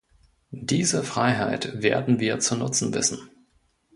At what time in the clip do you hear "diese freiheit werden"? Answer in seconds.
0.49-2.19